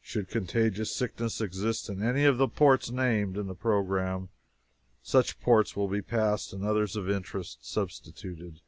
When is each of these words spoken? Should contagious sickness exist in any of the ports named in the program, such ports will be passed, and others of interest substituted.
Should 0.00 0.28
contagious 0.28 0.94
sickness 0.94 1.40
exist 1.40 1.88
in 1.88 2.04
any 2.04 2.24
of 2.24 2.38
the 2.38 2.46
ports 2.46 2.92
named 2.92 3.36
in 3.36 3.48
the 3.48 3.54
program, 3.56 4.28
such 5.02 5.40
ports 5.40 5.74
will 5.74 5.88
be 5.88 6.00
passed, 6.00 6.52
and 6.52 6.64
others 6.64 6.94
of 6.94 7.10
interest 7.10 7.68
substituted. 7.68 8.60